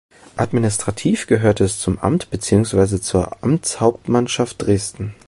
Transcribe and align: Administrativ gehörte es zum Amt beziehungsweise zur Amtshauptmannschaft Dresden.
Administrativ 0.35 1.27
gehörte 1.27 1.63
es 1.63 1.79
zum 1.79 1.99
Amt 1.99 2.31
beziehungsweise 2.31 2.99
zur 3.01 3.37
Amtshauptmannschaft 3.43 4.59
Dresden. 4.65 5.13